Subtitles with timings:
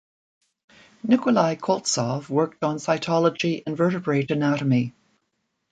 [1.03, 4.95] Nikolai Koltsov worked on cytology and vertebrate anatomy.